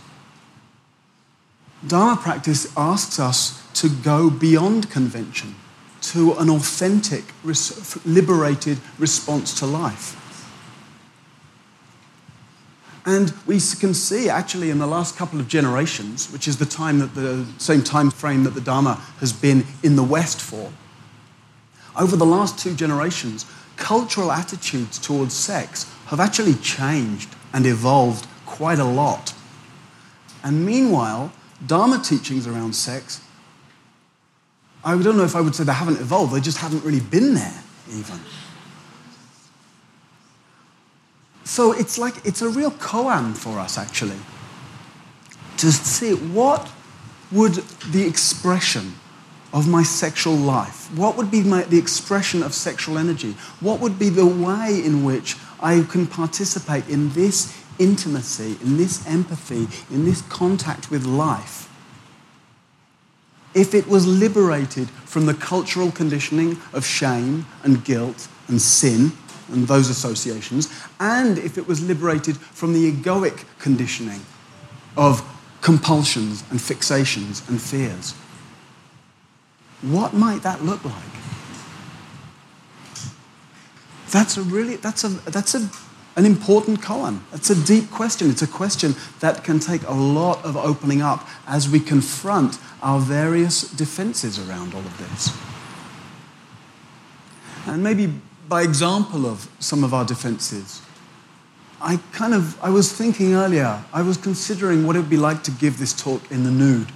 Dharma 1.88 2.20
practice 2.22 2.72
asks 2.78 3.20
us 3.20 3.62
to 3.74 3.90
go 3.90 4.30
beyond 4.30 4.90
convention 4.90 5.56
to 6.02 6.34
an 6.34 6.50
authentic, 6.50 7.24
liberated 8.06 8.80
response 8.98 9.58
to 9.60 9.66
life. 9.66 10.22
And 13.06 13.34
we 13.46 13.60
can 13.60 13.94
see 13.94 14.30
actually 14.30 14.72
in 14.72 14.80
the 14.80 14.88
last 14.88 15.16
couple 15.16 15.40
of 15.40 15.48
generations, 15.48 16.32
which 16.32 16.48
is 16.48 16.58
the 16.58 16.66
time 16.66 17.00
that 17.00 17.14
the 17.14 17.46
same 17.60 17.84
time 17.84 18.10
frame 18.10 18.44
that 18.46 18.56
the 18.56 18.62
Dharma 18.62 18.96
has 19.20 19.32
been 19.32 19.66
in 19.84 19.96
the 19.96 20.04
West 20.04 20.42
for, 20.42 20.72
over 21.98 22.16
the 22.16 22.26
last 22.26 22.60
two 22.60 22.74
generations, 22.74 23.46
cultural 23.78 24.32
attitudes 24.32 24.98
towards 24.98 25.34
sex 25.34 25.92
have 26.08 26.20
actually 26.20 26.56
changed 26.56 27.30
and 27.54 27.66
evolved 27.66 28.28
quite 28.46 28.80
a 28.80 28.86
lot. 28.86 29.34
And 30.44 30.66
meanwhile, 30.66 31.32
Dharma 31.66 32.00
teachings 32.00 32.48
around 32.48 32.76
sex, 32.76 33.22
I 34.84 35.02
don't 35.02 35.18
know 35.18 35.24
if 35.24 35.36
I 35.36 35.42
would 35.42 35.56
say 35.56 35.64
they 35.64 35.74
haven't 35.74 36.00
evolved, 36.00 36.34
they 36.34 36.42
just 36.42 36.60
haven't 36.60 36.84
really 36.84 37.00
been 37.00 37.34
there, 37.34 37.64
even. 37.92 38.20
So 41.44 41.72
it's 41.72 41.98
like, 41.98 42.26
it's 42.26 42.42
a 42.42 42.50
real 42.50 42.72
koan 42.72 43.36
for 43.36 43.60
us, 43.60 43.78
actually, 43.78 44.18
to 45.58 45.72
see 45.72 46.14
what 46.14 46.70
would 47.32 47.54
the 47.92 48.06
expression 48.06 48.94
of 49.54 49.68
my 49.68 49.84
sexual 49.84 50.36
life, 50.36 50.94
what 50.98 51.16
would 51.16 51.32
be 51.32 51.42
my, 51.42 51.64
the 51.64 51.78
expression 51.78 52.44
of 52.44 52.54
sexual 52.54 52.98
energy, 52.98 53.36
what 53.62 53.80
would 53.80 53.98
be 53.98 54.10
the 54.10 54.26
way 54.26 54.82
in 54.84 55.04
which 55.04 55.38
I 55.62 55.82
can 55.84 56.08
participate 56.08 56.90
in 56.90 57.10
this 57.12 57.65
intimacy, 57.80 58.58
in 58.62 58.78
this 58.78 59.06
empathy, 59.08 59.68
in 59.94 60.06
this 60.06 60.22
contact 60.24 60.90
with 60.90 61.06
life. 61.06 61.70
If 63.54 63.74
it 63.74 63.88
was 63.88 64.06
liberated 64.06 64.90
from 64.90 65.26
the 65.26 65.34
cultural 65.34 65.92
conditioning 65.92 66.58
of 66.74 66.86
shame 66.86 67.46
and 67.64 67.84
guilt 67.84 68.28
and 68.48 68.62
sin, 68.62 69.14
and 69.52 69.68
those 69.68 69.90
associations, 69.90 70.74
and 71.00 71.38
if 71.38 71.58
it 71.58 71.68
was 71.68 71.82
liberated 71.82 72.38
from 72.38 72.74
the 72.74 72.92
egoic 72.92 73.46
conditioning 73.60 74.22
of 74.98 75.24
compulsions 75.62 76.44
and 76.50 76.60
fixations 76.60 77.48
and 77.50 77.62
fears. 77.62 78.14
What 79.82 80.14
might 80.14 80.44
that 80.44 80.64
look 80.64 80.84
like? 80.84 80.94
That's 84.12 84.38
a 84.38 84.44
really, 84.44 84.78
that's 84.78 85.04
a, 85.04 85.10
that's 85.10 85.56
a, 85.56 85.70
an 86.16 86.26
important 86.26 86.82
koan. 86.82 87.20
It's 87.34 87.50
a 87.50 87.66
deep 87.66 87.92
question. 87.92 88.30
It's 88.30 88.42
a 88.42 88.48
question 88.48 88.96
that 89.20 89.44
can 89.44 89.60
take 89.60 89.86
a 89.88 89.94
lot 89.94 90.44
of 90.46 90.56
opening 90.56 91.02
up 91.02 91.28
as 91.48 91.70
we 91.70 91.80
confront 91.80 92.58
our 92.82 93.00
various 93.00 93.70
defenses 93.70 94.40
around 94.40 94.74
all 94.74 94.80
of 94.80 94.98
this. 94.98 95.36
And 97.68 97.84
maybe 97.84 98.14
by 98.48 98.62
example 98.62 99.26
of 99.26 99.50
some 99.60 99.84
of 99.84 99.94
our 99.94 100.06
defenses. 100.06 100.82
I 101.82 101.98
kind 102.14 102.34
of, 102.34 102.58
I 102.64 102.70
was 102.70 102.92
thinking 102.94 103.34
earlier, 103.34 103.84
I 103.92 104.02
was 104.02 104.18
considering 104.18 104.88
what 104.88 104.96
it 104.96 105.00
would 105.00 105.10
be 105.10 105.18
like 105.18 105.44
to 105.44 105.52
give 105.52 105.78
this 105.78 105.94
talk 105.94 106.32
in 106.32 106.44
the 106.44 106.52
nude. 106.52 106.88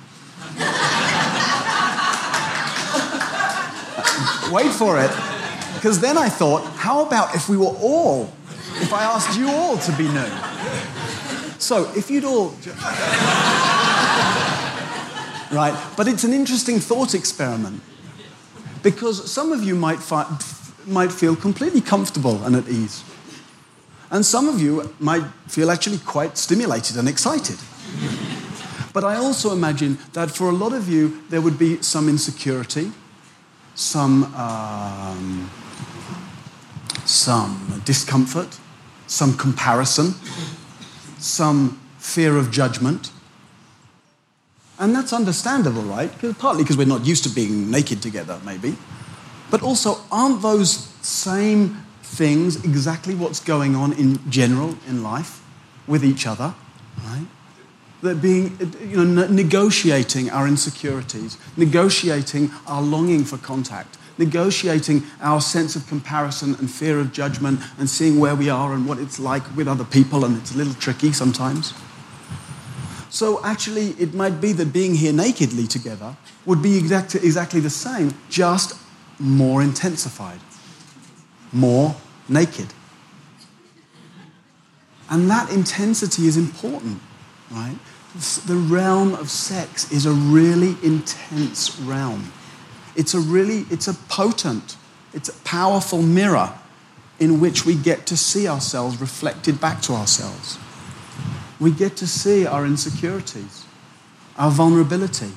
Wait 4.51 4.71
for 4.71 4.99
it, 4.99 5.11
because 5.75 5.99
then 5.99 6.17
I 6.17 6.29
thought, 6.29 6.63
how 6.75 7.05
about 7.05 7.35
if 7.35 7.49
we 7.49 7.57
were 7.57 7.75
all, 7.81 8.31
if 8.81 8.93
I 8.93 9.03
asked 9.03 9.37
you 9.37 9.49
all 9.49 9.77
to 9.77 9.91
be 9.97 10.07
nude? 10.07 10.31
So, 11.59 11.91
if 11.95 12.09
you'd 12.09 12.23
all. 12.23 12.55
right, 15.51 15.77
but 15.97 16.07
it's 16.07 16.23
an 16.23 16.33
interesting 16.33 16.79
thought 16.79 17.13
experiment. 17.13 17.81
Because 18.81 19.29
some 19.29 19.51
of 19.51 19.63
you 19.63 19.75
might 19.75 19.99
find 19.99 20.27
might 20.87 21.11
feel 21.11 21.35
completely 21.35 21.81
comfortable 21.81 22.43
and 22.43 22.55
at 22.55 22.67
ease. 22.67 23.03
And 24.11 24.25
some 24.25 24.49
of 24.49 24.59
you 24.61 24.93
might 24.99 25.23
feel 25.47 25.69
actually 25.69 25.99
quite 25.99 26.37
stimulated 26.37 26.97
and 26.97 27.07
excited. 27.07 27.57
but 28.93 29.03
I 29.03 29.15
also 29.15 29.51
imagine 29.53 29.99
that 30.13 30.31
for 30.31 30.49
a 30.49 30.53
lot 30.53 30.73
of 30.73 30.89
you, 30.89 31.21
there 31.29 31.41
would 31.41 31.59
be 31.59 31.81
some 31.81 32.09
insecurity, 32.09 32.91
some, 33.75 34.33
um, 34.33 35.51
some 37.05 37.81
discomfort, 37.85 38.59
some 39.09 39.35
comparison, 39.35 40.13
some 41.17 41.81
fear 41.97 42.37
of 42.37 42.51
judgment. 42.51 43.11
And 44.77 44.95
that's 44.95 45.11
understandable, 45.11 45.81
right? 45.81 46.09
Partly 46.37 46.63
because 46.63 46.77
we're 46.77 46.87
not 46.87 47.05
used 47.05 47.23
to 47.23 47.29
being 47.29 47.69
naked 47.69 48.01
together, 48.01 48.39
maybe. 48.45 48.77
But 49.51 49.61
also, 49.61 49.97
aren't 50.11 50.41
those 50.41 50.87
same 51.01 51.83
things 52.01 52.63
exactly 52.63 53.15
what's 53.15 53.39
going 53.39 53.75
on 53.75 53.93
in 53.93 54.19
general 54.31 54.75
in 54.87 55.03
life 55.03 55.41
with 55.87 56.05
each 56.05 56.25
other? 56.25 56.53
Right? 57.03 57.25
That 58.03 58.21
being, 58.21 58.57
you 58.87 59.03
know, 59.03 59.27
negotiating 59.27 60.29
our 60.29 60.47
insecurities, 60.47 61.37
negotiating 61.57 62.51
our 62.65 62.81
longing 62.81 63.25
for 63.25 63.37
contact, 63.37 63.97
negotiating 64.19 65.03
our 65.21 65.41
sense 65.41 65.75
of 65.75 65.87
comparison 65.87 66.53
and 66.55 66.69
fear 66.69 66.99
of 66.99 67.11
judgment 67.11 67.59
and 67.79 67.89
seeing 67.89 68.19
where 68.19 68.35
we 68.35 68.49
are 68.49 68.73
and 68.73 68.87
what 68.87 68.99
it's 68.99 69.19
like 69.19 69.43
with 69.55 69.67
other 69.67 69.85
people, 69.85 70.25
and 70.25 70.37
it's 70.37 70.53
a 70.53 70.57
little 70.57 70.75
tricky 70.75 71.11
sometimes. 71.11 71.73
So, 73.09 73.43
actually, 73.43 73.95
it 73.97 74.13
might 74.13 74.39
be 74.39 74.53
that 74.53 74.71
being 74.71 74.93
here 74.93 75.13
nakedly 75.13 75.65
together 75.65 76.15
would 76.45 76.61
be 76.61 76.77
exact, 76.77 77.15
exactly 77.15 77.59
the 77.59 77.69
same, 77.69 78.13
just 78.29 78.77
more 79.17 79.63
intensified, 79.63 80.39
more 81.51 81.95
naked. 82.27 82.67
And 85.09 85.27
that 85.31 85.51
intensity 85.51 86.27
is 86.27 86.37
important, 86.37 87.01
right? 87.49 87.77
The 88.45 88.55
realm 88.55 89.15
of 89.15 89.29
sex 89.29 89.91
is 89.91 90.05
a 90.05 90.11
really 90.11 90.75
intense 90.83 91.79
realm. 91.79 92.31
It's 92.99 93.13
a 93.13 93.19
really, 93.21 93.65
it's 93.71 93.87
a 93.87 93.93
potent, 93.93 94.75
it's 95.13 95.29
a 95.29 95.33
powerful 95.45 96.01
mirror 96.01 96.53
in 97.17 97.39
which 97.39 97.65
we 97.65 97.73
get 97.73 98.05
to 98.07 98.17
see 98.17 98.45
ourselves 98.45 98.99
reflected 98.99 99.61
back 99.61 99.81
to 99.83 99.93
ourselves. 99.93 100.59
We 101.61 101.71
get 101.71 101.95
to 101.95 102.07
see 102.07 102.45
our 102.45 102.65
insecurities, 102.65 103.63
our 104.37 104.51
vulnerability, 104.51 105.31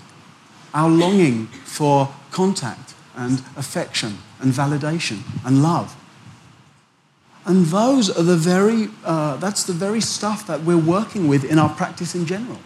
our 0.74 0.90
longing 0.90 1.46
for 1.64 2.12
contact 2.32 2.94
and 3.14 3.38
affection 3.56 4.18
and 4.40 4.52
validation 4.52 5.20
and 5.46 5.62
love. 5.62 5.94
And 7.46 7.66
those 7.66 8.10
are 8.10 8.24
the 8.24 8.36
very, 8.36 8.88
uh, 9.04 9.36
that's 9.36 9.62
the 9.62 9.72
very 9.72 10.00
stuff 10.00 10.48
that 10.48 10.62
we're 10.62 10.76
working 10.76 11.28
with 11.28 11.44
in 11.44 11.60
our 11.60 11.68
practice 11.68 12.16
in 12.16 12.26
general. 12.26 12.58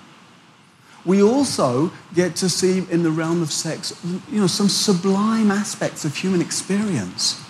We 1.07 1.23
also 1.23 1.93
get 2.15 2.35
to 2.37 2.49
see 2.49 2.85
in 2.91 3.05
the 3.05 3.11
realm 3.13 3.41
of 3.41 3.53
sex, 3.53 3.95
you 4.31 4.41
know, 4.41 4.49
some 4.49 4.69
sublime 4.69 5.53
aspects 5.53 6.05
of 6.05 6.17
human 6.17 6.41
experience. 6.41 7.41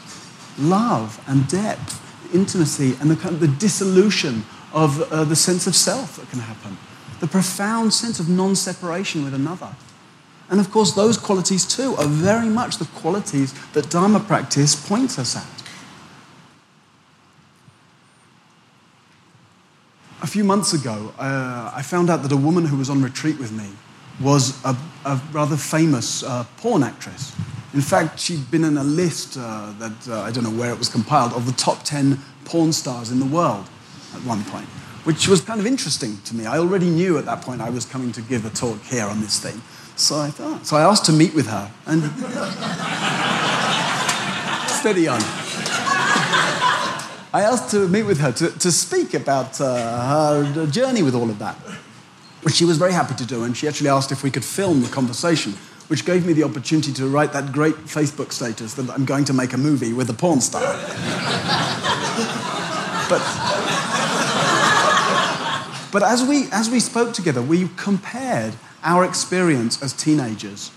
Love 0.58 1.22
and 1.26 1.48
depth, 1.48 2.02
intimacy, 2.34 2.96
and 3.00 3.10
the, 3.10 3.16
kind 3.16 3.34
of 3.34 3.40
the 3.40 3.48
dissolution 3.48 4.44
of 4.74 5.10
uh, 5.10 5.24
the 5.24 5.36
sense 5.36 5.66
of 5.66 5.74
self 5.74 6.16
that 6.16 6.28
can 6.28 6.40
happen. 6.40 6.76
The 7.20 7.26
profound 7.26 7.94
sense 7.94 8.20
of 8.20 8.28
non 8.28 8.54
separation 8.56 9.24
with 9.24 9.32
another. 9.32 9.74
And 10.50 10.60
of 10.60 10.70
course, 10.70 10.92
those 10.92 11.16
qualities 11.16 11.64
too 11.64 11.96
are 11.96 12.06
very 12.06 12.48
much 12.48 12.76
the 12.76 12.84
qualities 12.84 13.54
that 13.72 13.90
Dharma 13.90 14.20
practice 14.20 14.76
points 14.76 15.18
us 15.18 15.34
at. 15.34 15.55
A 20.26 20.28
few 20.28 20.42
months 20.42 20.72
ago, 20.72 21.14
uh, 21.20 21.70
I 21.72 21.82
found 21.82 22.10
out 22.10 22.24
that 22.24 22.32
a 22.32 22.36
woman 22.36 22.64
who 22.64 22.76
was 22.76 22.90
on 22.90 23.00
retreat 23.00 23.38
with 23.38 23.52
me 23.52 23.68
was 24.20 24.60
a, 24.64 24.76
a 25.04 25.20
rather 25.30 25.56
famous 25.56 26.24
uh, 26.24 26.44
porn 26.56 26.82
actress. 26.82 27.32
In 27.74 27.80
fact, 27.80 28.18
she'd 28.18 28.50
been 28.50 28.64
in 28.64 28.76
a 28.76 28.82
list 28.82 29.36
uh, 29.38 29.72
that 29.78 30.08
uh, 30.08 30.22
I 30.22 30.32
don't 30.32 30.42
know 30.42 30.50
where 30.50 30.72
it 30.72 30.78
was 30.80 30.88
compiled 30.88 31.32
of 31.34 31.46
the 31.46 31.52
top 31.52 31.84
10 31.84 32.18
porn 32.44 32.72
stars 32.72 33.12
in 33.12 33.20
the 33.20 33.24
world 33.24 33.68
at 34.16 34.24
one 34.24 34.42
point, 34.46 34.66
which 35.04 35.28
was 35.28 35.42
kind 35.42 35.60
of 35.60 35.66
interesting 35.66 36.18
to 36.24 36.34
me. 36.34 36.44
I 36.44 36.58
already 36.58 36.90
knew 36.90 37.18
at 37.18 37.24
that 37.26 37.42
point 37.42 37.60
I 37.60 37.70
was 37.70 37.84
coming 37.84 38.10
to 38.10 38.20
give 38.20 38.44
a 38.44 38.50
talk 38.50 38.82
here 38.82 39.06
on 39.06 39.20
this 39.20 39.38
thing. 39.38 39.62
So 39.94 40.18
I 40.18 40.30
thought, 40.30 40.66
so 40.66 40.76
I 40.76 40.82
asked 40.82 41.04
to 41.04 41.12
meet 41.12 41.34
with 41.34 41.46
her 41.46 41.70
and 41.86 42.02
steady 44.70 45.06
on. 45.06 45.45
I 47.36 47.42
asked 47.42 47.70
to 47.72 47.86
meet 47.86 48.04
with 48.04 48.18
her 48.20 48.32
to, 48.32 48.48
to 48.50 48.72
speak 48.72 49.12
about 49.12 49.60
uh, 49.60 50.40
her 50.54 50.66
journey 50.68 51.02
with 51.02 51.14
all 51.14 51.28
of 51.28 51.38
that, 51.38 51.56
which 52.40 52.54
she 52.54 52.64
was 52.64 52.78
very 52.78 52.94
happy 52.94 53.14
to 53.14 53.26
do. 53.26 53.44
And 53.44 53.54
she 53.54 53.68
actually 53.68 53.90
asked 53.90 54.10
if 54.10 54.22
we 54.22 54.30
could 54.30 54.42
film 54.42 54.80
the 54.80 54.88
conversation, 54.88 55.52
which 55.88 56.06
gave 56.06 56.24
me 56.24 56.32
the 56.32 56.44
opportunity 56.44 56.94
to 56.94 57.06
write 57.06 57.34
that 57.34 57.52
great 57.52 57.74
Facebook 57.74 58.32
status 58.32 58.72
that 58.72 58.88
I'm 58.88 59.04
going 59.04 59.26
to 59.26 59.34
make 59.34 59.52
a 59.52 59.58
movie 59.58 59.92
with 59.92 60.08
a 60.08 60.14
porn 60.14 60.40
star. 60.40 60.62
but, 63.10 63.20
but 65.92 66.02
as, 66.02 66.24
we, 66.26 66.46
as 66.52 66.70
we 66.70 66.80
spoke 66.80 67.12
together, 67.12 67.42
we 67.42 67.68
compared 67.76 68.54
our 68.82 69.04
experience 69.04 69.82
as 69.82 69.92
teenagers 69.92 70.70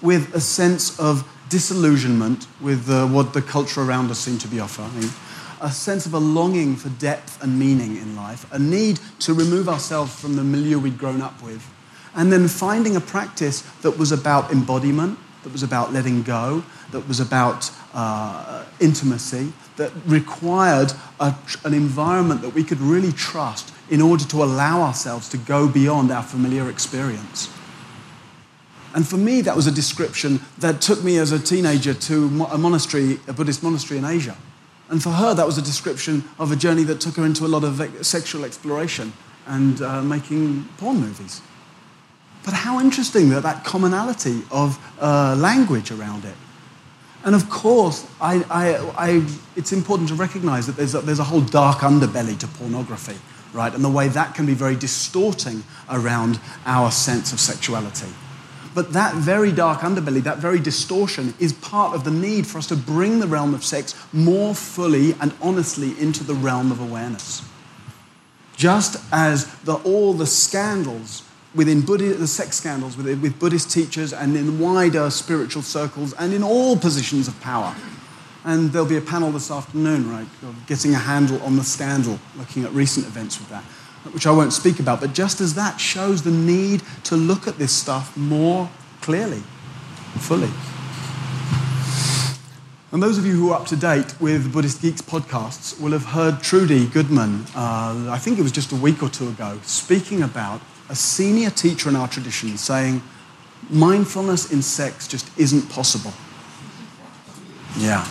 with 0.00 0.34
a 0.34 0.40
sense 0.40 0.98
of 0.98 1.30
disillusionment 1.50 2.46
with 2.62 2.88
uh, 2.88 3.06
what 3.08 3.34
the 3.34 3.42
culture 3.42 3.82
around 3.82 4.10
us 4.10 4.18
seemed 4.18 4.40
to 4.40 4.48
be 4.48 4.58
offering 4.58 5.10
a 5.60 5.70
sense 5.70 6.06
of 6.06 6.14
a 6.14 6.18
longing 6.18 6.76
for 6.76 6.88
depth 7.00 7.42
and 7.42 7.58
meaning 7.58 7.96
in 7.96 8.16
life, 8.16 8.50
a 8.52 8.58
need 8.58 9.00
to 9.20 9.34
remove 9.34 9.68
ourselves 9.68 10.18
from 10.18 10.36
the 10.36 10.44
milieu 10.44 10.78
we'd 10.78 10.98
grown 10.98 11.20
up 11.20 11.42
with, 11.42 11.66
and 12.14 12.32
then 12.32 12.48
finding 12.48 12.96
a 12.96 13.00
practice 13.00 13.62
that 13.82 13.98
was 13.98 14.12
about 14.12 14.50
embodiment, 14.50 15.18
that 15.42 15.52
was 15.52 15.62
about 15.62 15.92
letting 15.92 16.22
go, 16.22 16.64
that 16.90 17.06
was 17.06 17.20
about 17.20 17.70
uh, 17.94 18.64
intimacy, 18.80 19.52
that 19.76 19.92
required 20.06 20.92
a, 21.20 21.34
an 21.64 21.74
environment 21.74 22.42
that 22.42 22.54
we 22.54 22.64
could 22.64 22.80
really 22.80 23.12
trust 23.12 23.72
in 23.90 24.02
order 24.02 24.24
to 24.24 24.42
allow 24.42 24.82
ourselves 24.82 25.28
to 25.28 25.38
go 25.38 25.68
beyond 25.68 26.10
our 26.10 26.22
familiar 26.22 26.68
experience. 26.68 27.48
And 28.94 29.06
for 29.06 29.16
me, 29.16 29.42
that 29.42 29.54
was 29.54 29.66
a 29.66 29.72
description 29.72 30.40
that 30.58 30.80
took 30.80 31.04
me 31.04 31.18
as 31.18 31.30
a 31.30 31.38
teenager 31.38 31.94
to 31.94 32.46
a 32.50 32.58
monastery, 32.58 33.20
a 33.28 33.32
Buddhist 33.32 33.62
monastery 33.62 33.98
in 33.98 34.04
Asia. 34.04 34.36
And 34.90 35.02
for 35.02 35.10
her, 35.10 35.34
that 35.34 35.46
was 35.46 35.58
a 35.58 35.62
description 35.62 36.24
of 36.38 36.50
a 36.50 36.56
journey 36.56 36.82
that 36.84 37.00
took 37.00 37.16
her 37.16 37.24
into 37.24 37.44
a 37.44 37.48
lot 37.48 37.64
of 37.64 37.80
sexual 38.06 38.44
exploration 38.44 39.12
and 39.46 39.80
uh, 39.82 40.02
making 40.02 40.64
porn 40.78 41.00
movies. 41.00 41.42
But 42.44 42.54
how 42.54 42.80
interesting 42.80 43.28
that 43.30 43.42
that 43.42 43.64
commonality 43.64 44.42
of 44.50 44.78
uh, 45.00 45.36
language 45.38 45.90
around 45.90 46.24
it. 46.24 46.34
And 47.24 47.34
of 47.34 47.50
course, 47.50 48.06
I, 48.20 48.44
I, 48.48 48.76
I, 48.96 49.26
it's 49.56 49.72
important 49.72 50.08
to 50.10 50.14
recognize 50.14 50.66
that 50.66 50.76
there's 50.76 50.94
a, 50.94 51.00
there's 51.00 51.18
a 51.18 51.24
whole 51.24 51.40
dark 51.40 51.78
underbelly 51.78 52.38
to 52.38 52.46
pornography, 52.46 53.18
right? 53.52 53.74
And 53.74 53.84
the 53.84 53.90
way 53.90 54.08
that 54.08 54.34
can 54.34 54.46
be 54.46 54.54
very 54.54 54.76
distorting 54.76 55.64
around 55.90 56.40
our 56.64 56.90
sense 56.90 57.32
of 57.32 57.40
sexuality. 57.40 58.08
But 58.74 58.92
that 58.92 59.14
very 59.14 59.52
dark 59.52 59.80
underbelly, 59.80 60.22
that 60.22 60.38
very 60.38 60.60
distortion, 60.60 61.34
is 61.38 61.52
part 61.52 61.94
of 61.94 62.04
the 62.04 62.10
need 62.10 62.46
for 62.46 62.58
us 62.58 62.66
to 62.68 62.76
bring 62.76 63.20
the 63.20 63.26
realm 63.26 63.54
of 63.54 63.64
sex 63.64 63.94
more 64.12 64.54
fully 64.54 65.14
and 65.20 65.34
honestly 65.40 65.98
into 65.98 66.24
the 66.24 66.34
realm 66.34 66.70
of 66.70 66.80
awareness. 66.80 67.42
Just 68.56 69.02
as 69.12 69.46
the, 69.60 69.74
all 69.76 70.12
the 70.12 70.26
scandals 70.26 71.22
within 71.54 71.80
Buddhist, 71.80 72.18
the 72.18 72.26
sex 72.26 72.56
scandals 72.56 72.96
with, 72.96 73.06
with 73.22 73.38
Buddhist 73.38 73.70
teachers 73.70 74.12
and 74.12 74.36
in 74.36 74.58
wider 74.58 75.10
spiritual 75.10 75.62
circles 75.62 76.12
and 76.14 76.32
in 76.32 76.42
all 76.42 76.76
positions 76.76 77.28
of 77.28 77.40
power. 77.40 77.74
And 78.44 78.70
there'll 78.70 78.88
be 78.88 78.96
a 78.96 79.02
panel 79.02 79.30
this 79.30 79.50
afternoon, 79.50 80.10
right, 80.10 80.26
getting 80.66 80.94
a 80.94 80.98
handle 80.98 81.40
on 81.42 81.56
the 81.56 81.64
scandal, 81.64 82.18
looking 82.36 82.64
at 82.64 82.72
recent 82.72 83.06
events 83.06 83.38
with 83.38 83.48
that 83.50 83.64
which 84.12 84.26
I 84.26 84.30
won't 84.30 84.52
speak 84.52 84.80
about, 84.80 85.00
but 85.00 85.12
just 85.12 85.40
as 85.40 85.54
that 85.54 85.78
shows 85.78 86.22
the 86.22 86.30
need 86.30 86.82
to 87.04 87.16
look 87.16 87.46
at 87.46 87.58
this 87.58 87.72
stuff 87.72 88.16
more 88.16 88.70
clearly, 89.00 89.42
fully. 90.18 90.50
And 92.90 93.02
those 93.02 93.18
of 93.18 93.26
you 93.26 93.32
who 93.32 93.50
are 93.50 93.60
up 93.60 93.66
to 93.66 93.76
date 93.76 94.18
with 94.18 94.50
Buddhist 94.52 94.80
Geeks 94.80 95.02
podcasts 95.02 95.78
will 95.78 95.92
have 95.92 96.06
heard 96.06 96.42
Trudy 96.42 96.86
Goodman, 96.86 97.44
uh, 97.54 98.08
I 98.10 98.18
think 98.18 98.38
it 98.38 98.42
was 98.42 98.52
just 98.52 98.72
a 98.72 98.76
week 98.76 99.02
or 99.02 99.10
two 99.10 99.28
ago, 99.28 99.60
speaking 99.62 100.22
about 100.22 100.62
a 100.88 100.94
senior 100.94 101.50
teacher 101.50 101.90
in 101.90 101.96
our 101.96 102.08
tradition 102.08 102.56
saying, 102.56 103.02
mindfulness 103.68 104.50
in 104.50 104.62
sex 104.62 105.06
just 105.06 105.30
isn't 105.38 105.68
possible. 105.68 106.14
Yeah. 107.76 108.06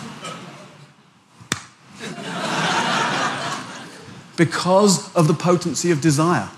Because 4.38 5.14
of 5.16 5.28
the 5.28 5.34
potency 5.34 5.92
of 5.92 6.00
desire. 6.00 6.50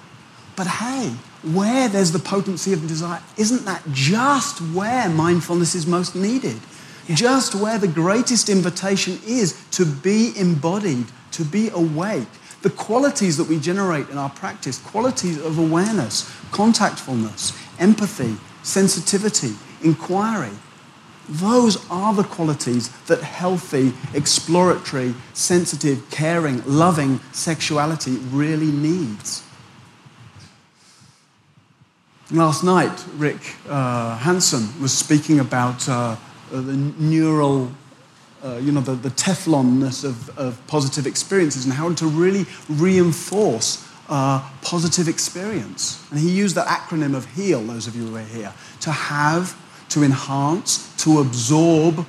But 0.55 0.67
hey, 0.67 1.15
where 1.41 1.87
there's 1.87 2.11
the 2.11 2.19
potency 2.19 2.73
of 2.73 2.85
desire, 2.87 3.21
isn't 3.37 3.65
that 3.65 3.81
just 3.91 4.59
where 4.59 5.09
mindfulness 5.09 5.73
is 5.73 5.87
most 5.87 6.15
needed? 6.15 6.59
Just 7.07 7.55
where 7.55 7.79
the 7.79 7.87
greatest 7.87 8.49
invitation 8.49 9.19
is 9.25 9.65
to 9.71 9.85
be 9.85 10.37
embodied, 10.37 11.05
to 11.31 11.43
be 11.43 11.69
awake. 11.69 12.27
The 12.61 12.69
qualities 12.69 13.37
that 13.37 13.47
we 13.47 13.57
generate 13.57 14.09
in 14.09 14.17
our 14.17 14.29
practice, 14.29 14.77
qualities 14.79 15.41
of 15.43 15.57
awareness, 15.57 16.29
contactfulness, 16.51 17.57
empathy, 17.79 18.35
sensitivity, 18.61 19.55
inquiry, 19.81 20.51
those 21.29 21.89
are 21.89 22.13
the 22.13 22.23
qualities 22.23 22.89
that 23.05 23.21
healthy, 23.21 23.93
exploratory, 24.13 25.13
sensitive, 25.33 26.09
caring, 26.09 26.63
loving 26.65 27.19
sexuality 27.31 28.17
really 28.31 28.71
needs. 28.71 29.43
Last 32.31 32.63
night, 32.63 33.05
Rick 33.15 33.55
uh, 33.67 34.17
Hanson 34.17 34.69
was 34.81 34.95
speaking 34.95 35.39
about 35.39 35.87
uh, 35.87 36.15
the 36.51 36.75
neural 36.97 37.71
uh, 38.43 38.57
you 38.57 38.71
know, 38.71 38.81
the, 38.81 38.95
the 38.95 39.09
Teflonness 39.09 40.03
of, 40.03 40.37
of 40.37 40.65
positive 40.67 41.05
experiences 41.05 41.65
and 41.65 41.73
how 41.73 41.91
to 41.93 42.07
really 42.07 42.45
reinforce 42.69 43.85
uh, 44.07 44.47
positive 44.61 45.07
experience. 45.07 46.05
And 46.09 46.19
he 46.19 46.31
used 46.31 46.55
the 46.55 46.61
acronym 46.61 47.15
of 47.15 47.25
HEAL, 47.33 47.63
those 47.63 47.87
of 47.87 47.95
you 47.95 48.07
who 48.07 48.15
are 48.15 48.21
here, 48.21 48.53
to 48.81 48.91
have, 48.91 49.55
to 49.89 50.03
enhance, 50.03 50.95
to 51.03 51.19
absorb 51.19 52.05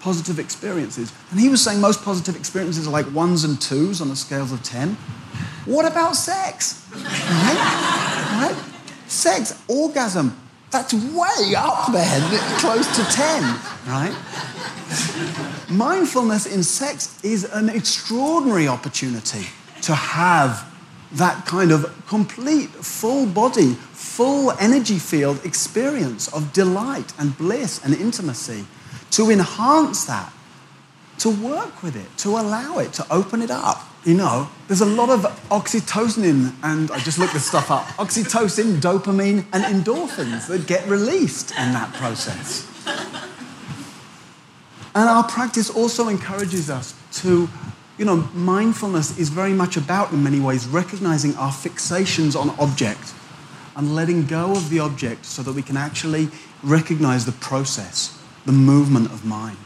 positive 0.00 0.38
experiences. 0.38 1.12
And 1.30 1.40
he 1.40 1.48
was 1.48 1.62
saying 1.62 1.80
most 1.80 2.04
positive 2.04 2.36
experiences 2.36 2.86
are 2.86 2.90
like 2.90 3.06
ones 3.14 3.44
and 3.44 3.60
twos 3.60 4.00
on 4.00 4.10
a 4.10 4.16
scale 4.16 4.42
of 4.42 4.62
10. 4.62 4.90
What 5.64 5.86
about 5.90 6.14
sex? 6.14 6.86
Right? 6.92 8.52
right? 8.52 8.64
Sex, 9.06 9.62
orgasm, 9.66 10.36
that's 10.70 10.92
way 10.92 11.54
up 11.56 11.92
there, 11.92 12.20
close 12.58 12.86
to 12.96 13.04
10, 13.04 13.42
right? 13.86 14.14
Mindfulness 15.70 16.46
in 16.46 16.62
sex 16.62 17.24
is 17.24 17.44
an 17.44 17.68
extraordinary 17.68 18.68
opportunity 18.68 19.46
to 19.82 19.94
have 19.94 20.73
that 21.14 21.46
kind 21.46 21.70
of 21.72 22.06
complete, 22.08 22.70
full 22.70 23.26
body, 23.26 23.74
full 23.74 24.50
energy 24.52 24.98
field 24.98 25.44
experience 25.44 26.32
of 26.32 26.52
delight 26.52 27.12
and 27.18 27.36
bliss 27.38 27.82
and 27.84 27.94
intimacy, 27.94 28.66
to 29.12 29.30
enhance 29.30 30.04
that, 30.06 30.32
to 31.18 31.30
work 31.30 31.82
with 31.82 31.96
it, 31.96 32.18
to 32.18 32.30
allow 32.30 32.78
it, 32.78 32.92
to 32.92 33.06
open 33.12 33.42
it 33.42 33.50
up. 33.50 33.82
You 34.04 34.14
know, 34.14 34.50
there's 34.68 34.82
a 34.82 34.86
lot 34.86 35.08
of 35.08 35.20
oxytocin 35.48 36.52
and 36.62 36.90
I 36.90 36.98
just 36.98 37.18
looked 37.18 37.32
this 37.32 37.46
stuff 37.46 37.70
up 37.70 37.84
oxytocin, 37.96 38.80
dopamine, 38.80 39.46
and 39.52 39.64
endorphins 39.64 40.48
that 40.48 40.66
get 40.66 40.86
released 40.88 41.52
in 41.52 41.72
that 41.72 41.92
process. 41.94 42.68
And 44.96 45.08
our 45.08 45.24
practice 45.24 45.70
also 45.70 46.08
encourages 46.08 46.70
us 46.70 46.94
to, 47.22 47.48
you 47.98 48.04
know, 48.04 48.28
mindfulness 48.34 49.18
is 49.18 49.28
very 49.28 49.52
much 49.52 49.76
about, 49.76 50.12
in 50.12 50.22
many 50.22 50.40
ways, 50.40 50.66
recognizing 50.66 51.36
our 51.36 51.52
fixations 51.52 52.38
on 52.38 52.50
object 52.58 53.14
and 53.76 53.94
letting 53.94 54.26
go 54.26 54.52
of 54.52 54.70
the 54.70 54.80
object 54.80 55.24
so 55.24 55.42
that 55.42 55.52
we 55.52 55.62
can 55.62 55.76
actually 55.76 56.28
recognize 56.62 57.24
the 57.24 57.32
process, 57.32 58.18
the 58.46 58.52
movement 58.52 59.06
of 59.06 59.24
mind. 59.24 59.56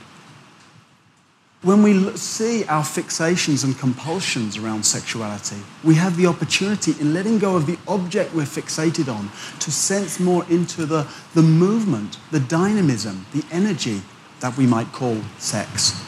When 1.62 1.82
we 1.82 2.16
see 2.16 2.64
our 2.66 2.84
fixations 2.84 3.64
and 3.64 3.76
compulsions 3.76 4.56
around 4.56 4.84
sexuality, 4.86 5.56
we 5.82 5.94
have 5.96 6.16
the 6.16 6.26
opportunity 6.26 6.94
in 7.00 7.12
letting 7.12 7.40
go 7.40 7.56
of 7.56 7.66
the 7.66 7.78
object 7.88 8.32
we're 8.32 8.42
fixated 8.42 9.12
on 9.12 9.30
to 9.58 9.72
sense 9.72 10.20
more 10.20 10.44
into 10.48 10.86
the, 10.86 11.08
the 11.34 11.42
movement, 11.42 12.18
the 12.30 12.38
dynamism, 12.38 13.26
the 13.32 13.44
energy 13.50 14.02
that 14.38 14.56
we 14.56 14.66
might 14.66 14.92
call 14.92 15.20
sex. 15.38 16.07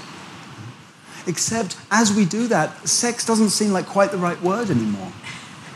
Except 1.26 1.76
as 1.90 2.12
we 2.12 2.24
do 2.24 2.46
that, 2.48 2.88
sex 2.88 3.24
doesn't 3.24 3.50
seem 3.50 3.72
like 3.72 3.86
quite 3.86 4.10
the 4.10 4.18
right 4.18 4.40
word 4.42 4.70
anymore. 4.70 5.12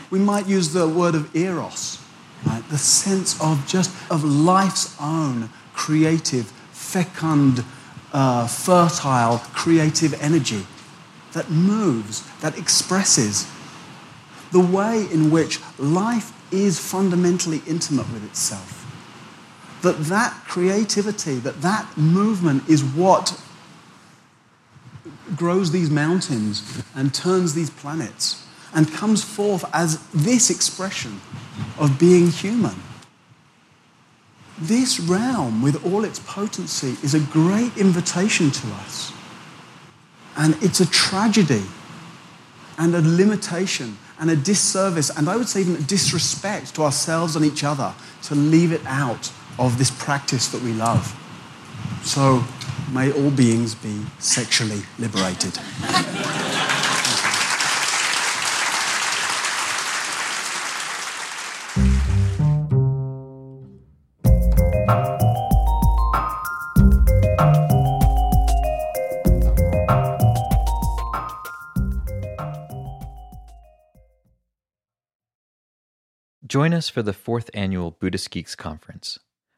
We 0.09 0.19
might 0.19 0.47
use 0.47 0.73
the 0.73 0.87
word 0.87 1.15
of 1.15 1.35
eros, 1.35 1.99
right? 2.45 2.67
the 2.69 2.77
sense 2.77 3.39
of 3.41 3.65
just 3.67 3.91
of 4.09 4.23
life's 4.23 4.95
own 4.99 5.49
creative, 5.73 6.47
fecund, 6.71 7.63
uh, 8.13 8.47
fertile, 8.47 9.39
creative 9.53 10.13
energy 10.21 10.65
that 11.33 11.49
moves, 11.49 12.23
that 12.39 12.57
expresses 12.57 13.47
the 14.51 14.59
way 14.59 15.05
in 15.11 15.31
which 15.31 15.59
life 15.77 16.31
is 16.51 16.79
fundamentally 16.79 17.61
intimate 17.67 18.09
with 18.13 18.23
itself 18.23 18.85
that 19.85 19.97
that 20.05 20.33
creativity, 20.47 21.35
that 21.35 21.61
that 21.61 21.95
movement 21.95 22.67
is 22.67 22.83
what 22.83 23.39
grows 25.35 25.71
these 25.71 25.89
mountains 25.89 26.83
and 26.95 27.13
turns 27.13 27.53
these 27.53 27.69
planets 27.69 28.45
and 28.73 28.91
comes 28.91 29.23
forth 29.23 29.63
as 29.73 30.05
this 30.09 30.49
expression 30.49 31.21
of 31.79 31.97
being 31.99 32.29
human. 32.29 32.75
This 34.57 34.99
realm, 34.99 35.61
with 35.61 35.85
all 35.85 36.03
its 36.03 36.19
potency, 36.19 36.95
is 37.03 37.13
a 37.13 37.19
great 37.19 37.75
invitation 37.77 38.51
to 38.51 38.67
us. 38.73 39.11
And 40.37 40.55
it's 40.61 40.79
a 40.79 40.89
tragedy 40.89 41.63
and 42.77 42.93
a 42.93 43.01
limitation 43.01 43.97
and 44.19 44.29
a 44.29 44.35
disservice, 44.35 45.09
and 45.09 45.29
I 45.29 45.35
would 45.35 45.47
say 45.47 45.61
even 45.61 45.75
a 45.75 45.81
disrespect 45.81 46.75
to 46.75 46.83
ourselves 46.83 47.35
and 47.35 47.45
each 47.45 47.63
other 47.63 47.93
to 48.23 48.35
leave 48.35 48.71
it 48.71 48.81
out 48.85 49.31
of 49.59 49.77
this 49.77 49.91
practice 49.91 50.47
that 50.49 50.61
we 50.61 50.71
love. 50.73 51.13
So 52.03 52.43
may 52.91 53.11
all 53.11 53.31
beings 53.31 53.75
be 53.75 54.01
sexually 54.19 54.81
liberated. 54.99 55.59
Join 76.45 76.73
us 76.73 76.87
for 76.87 77.01
the 77.01 77.11
fourth 77.11 77.49
annual 77.53 77.91
Buddhist 77.91 78.31
Geeks 78.31 78.55
Conference 78.55 79.19